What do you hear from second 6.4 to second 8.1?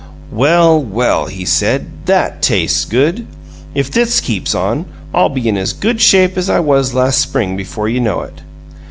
I was last spring before you